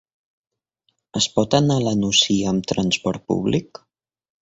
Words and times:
Es 1.21 1.27
pot 1.35 1.57
anar 1.59 1.77
a 1.81 1.85
la 1.89 1.95
Nucia 2.01 2.51
amb 2.55 2.69
transport 2.75 3.27
públic? 3.33 3.87